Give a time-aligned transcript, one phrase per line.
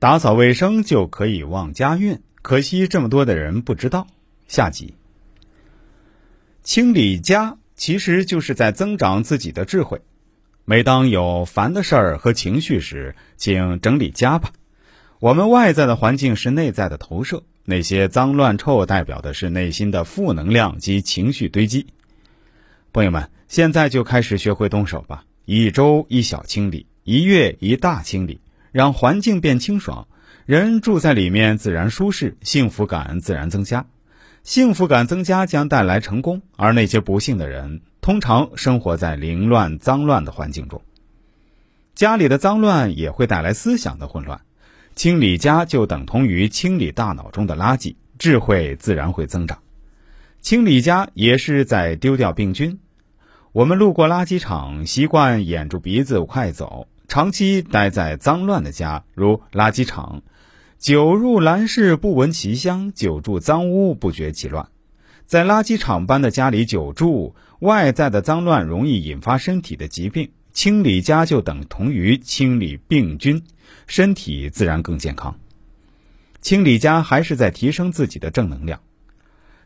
[0.00, 4.06] 打扫卫生就可以旺家运，可惜这么多的人不知道。
[4.46, 4.94] 下集。
[6.62, 10.00] 清理家其实就是在增长自己的智慧。
[10.64, 14.52] 每当有烦的事儿和情绪时，请整理家吧。
[15.18, 21.86] 我们外在的环境是内在的投射，那些脏乱臭代表的是内心的负能量及情绪堆积。
[22.92, 25.24] 朋友们，现在就开始学会动手吧。
[25.44, 28.38] 一周一小清理，一月一大清理，
[28.72, 30.06] 让环境变清爽，
[30.46, 33.86] 人住在里面自然舒适，幸福感自然增加。
[34.44, 40.80] 幸福感增加将带来成功，而那些不幸的人通常生活在凌乱、脏乱的环境中。
[41.94, 44.40] 家里的脏乱也会带来思想的混乱，
[44.94, 49.58] 清理家就等同于清理大脑中的垃圾，智慧自然会增长。
[50.40, 52.78] 清理家也是在丢掉病菌。
[53.52, 60.22] 我们路过垃圾场，习惯掩住鼻子快走，长期待在脏乱的家，如垃圾场。
[60.78, 64.68] 久入兰室不闻其香，久住脏屋不觉其乱。
[65.24, 70.30] 在垃圾场般的家里久住，外在的脏乱容易引发身体的疾病。
[70.52, 73.42] 清理家就等同于清理病菌，
[73.86, 75.38] 身体自然更健康。
[76.42, 78.80] 清理家还是在提升自己的正能量。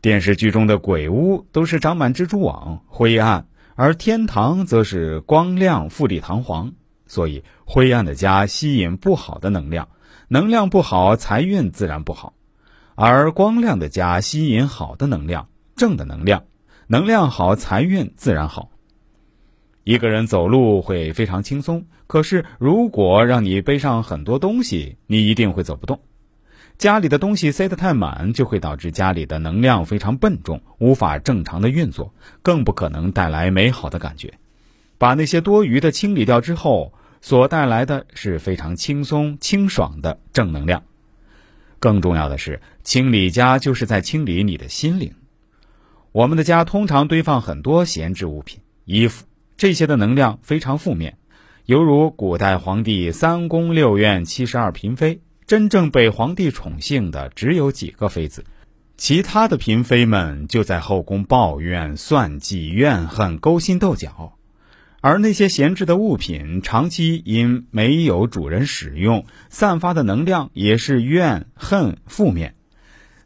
[0.00, 3.44] 电视剧中的鬼屋都是长满蜘蛛网，灰暗；
[3.76, 6.72] 而天堂则是光亮、富丽堂皇。
[7.08, 9.88] 所以，灰暗的家吸引不好的能量。
[10.28, 12.34] 能量不好，财运自然不好；
[12.94, 16.44] 而光亮的家吸引好的能量，正的能量，
[16.86, 18.70] 能量好，财运自然好。
[19.84, 26.00] 一个人走路会非常轻松，可是如果让你背上很多东西，你一定会走不动。
[26.76, 34.34] 家里的东西塞得太满，就会导致家里的能量非常笨重，无法正常的运作，更不可能带来美好的感觉。
[34.98, 36.92] 把那些多余的清理掉之后。
[37.20, 40.84] 所带来的是非常轻松清爽的正能量。
[41.80, 45.12] 更重要的是，清理家就是在清理你的心灵。
[46.12, 51.18] 我们的家通常堆放很多闲置物品、衣服，这些的能量非常负面，
[51.66, 58.44] 犹如古代皇帝三宫六院七十二嫔妃，真正被皇帝宠幸的只有几个妃子，
[58.96, 64.37] 其他的嫔妃们就在后宫抱怨、算计、怨恨、勾心斗角。
[65.00, 72.56] 而那些闲置的物品，长期因没有主人使用，散发的能量也是怨恨负面。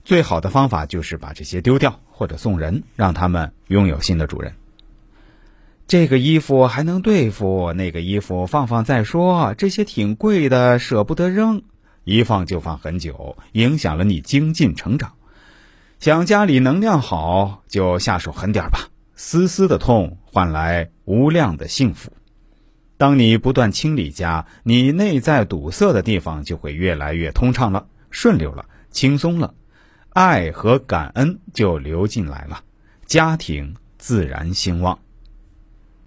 [0.05, 4.53] 最好的方法就是把这些丢掉，或者送人，让他们拥有新的主人。
[5.87, 9.55] 这个衣服还能对付，那个衣服放放再说。
[9.57, 11.63] 这些挺贵的，舍不得扔，
[12.05, 15.15] 一放就放很久，影响了你精进成长。
[16.01, 18.92] 想家里能量好，就下手狠点吧。
[19.15, 22.13] 丝丝的痛换来无量的幸福。
[22.97, 29.53] 当你不断清理家，你内在堵塞的地方就会越来越通畅了、顺溜了、轻松了，
[30.11, 32.63] 爱和感恩就流进来了，
[33.07, 34.99] 家庭自然兴旺。